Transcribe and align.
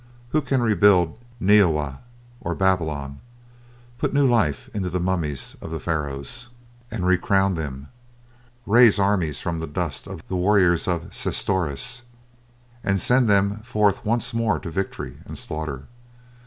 Who 0.29 0.41
can 0.41 0.63
rebuild 0.63 1.19
Ninevah 1.39 1.99
or 2.39 2.55
Babylon, 2.55 3.19
put 3.99 4.15
new 4.15 4.27
life 4.27 4.67
into 4.73 4.89
the 4.89 4.99
mummies 4.99 5.55
of 5.61 5.69
the 5.69 5.79
Pharoahs, 5.79 6.47
and 6.89 7.03
recrown 7.05 7.53
them; 7.55 7.87
raise 8.65 8.97
armies 8.97 9.39
from 9.39 9.59
the 9.59 9.67
dust 9.67 10.07
of 10.07 10.27
the 10.27 10.35
warriors 10.35 10.87
of 10.87 11.13
Sesostris, 11.13 12.01
and 12.83 12.99
send 12.99 13.29
them 13.29 13.57
forth 13.57 14.03
once 14.03 14.33
more 14.33 14.57
to 14.57 14.71
victory 14.71 15.17
and 15.25 15.37
slaughter? 15.37 15.83